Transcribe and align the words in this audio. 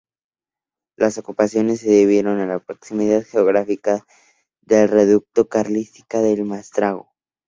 Las 0.97 1.19
ocupaciones 1.19 1.81
se 1.81 1.91
debieron 1.91 2.39
a 2.39 2.47
la 2.47 2.57
proximidad 2.57 3.23
geográfica 3.23 4.03
del 4.63 4.89
reducto 4.89 5.47
carlista 5.47 6.21
de 6.23 6.43
Maestrazgo. 6.43 7.11